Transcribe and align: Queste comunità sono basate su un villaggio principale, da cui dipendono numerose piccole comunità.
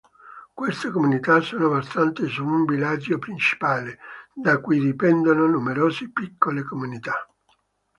Queste 0.55 0.89
comunità 0.89 1.41
sono 1.41 1.69
basate 1.69 2.25
su 2.27 2.43
un 2.43 2.65
villaggio 2.65 3.19
principale, 3.19 3.99
da 4.33 4.59
cui 4.59 4.79
dipendono 4.79 5.45
numerose 5.45 6.09
piccole 6.11 6.63
comunità. 6.63 7.27